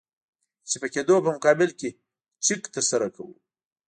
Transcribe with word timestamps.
د 0.63 0.63
چپه 0.71 0.87
کېدو 0.93 1.15
په 1.25 1.29
مقابل 1.35 1.69
کې 1.79 1.89
چک 2.45 2.61
ترسره 2.73 3.07
کوو 3.15 3.35